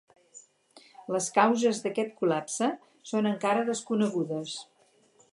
[1.15, 2.69] Les causes d’aquest col·lapse
[3.09, 4.55] són encara desconegudes.